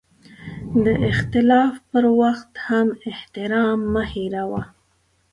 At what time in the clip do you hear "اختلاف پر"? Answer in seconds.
1.11-2.03